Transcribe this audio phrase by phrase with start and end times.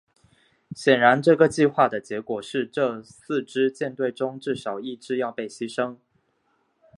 [0.75, 5.97] 显然这个计划的结果是这四支舰队中至少一支要被牺牲。